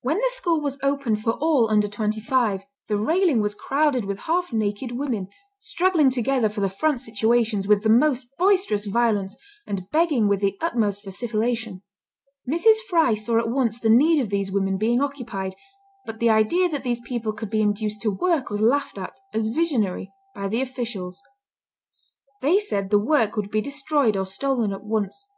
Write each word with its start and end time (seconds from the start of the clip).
When 0.00 0.16
the 0.16 0.30
school 0.32 0.62
was 0.62 0.78
opened 0.82 1.20
for 1.20 1.32
all 1.32 1.68
under 1.70 1.88
twenty 1.88 2.22
five, 2.22 2.64
"the 2.86 2.96
railing 2.96 3.42
was 3.42 3.54
crowded 3.54 4.06
with 4.06 4.20
half 4.20 4.50
naked 4.50 4.92
women, 4.92 5.28
struggling 5.58 6.08
together 6.08 6.48
for 6.48 6.62
the 6.62 6.70
front 6.70 7.02
situations, 7.02 7.68
with 7.68 7.82
the 7.82 7.90
most 7.90 8.28
boisterous 8.38 8.86
violence, 8.86 9.36
and 9.66 9.86
begging 9.90 10.26
with 10.26 10.40
the 10.40 10.56
utmost 10.62 11.04
vociferation." 11.04 11.82
Mrs. 12.48 12.76
Fry 12.88 13.14
saw 13.14 13.38
at 13.38 13.50
once 13.50 13.78
the 13.78 13.90
need 13.90 14.22
of 14.22 14.30
these 14.30 14.50
women 14.50 14.78
being 14.78 15.02
occupied, 15.02 15.54
but 16.06 16.18
the 16.18 16.30
idea 16.30 16.70
that 16.70 16.82
these 16.82 17.02
people 17.02 17.34
could 17.34 17.50
be 17.50 17.60
induced 17.60 18.00
to 18.00 18.10
work 18.10 18.48
was 18.48 18.62
laughed 18.62 18.96
at, 18.96 19.20
as 19.34 19.48
visionary, 19.48 20.10
by 20.34 20.48
the 20.48 20.62
officials. 20.62 21.20
They 22.40 22.58
said 22.58 22.88
the 22.88 22.98
work 22.98 23.36
would 23.36 23.50
be 23.50 23.60
destroyed 23.60 24.16
or 24.16 24.24
stolen 24.24 24.72
at 24.72 24.82
once. 24.84 25.28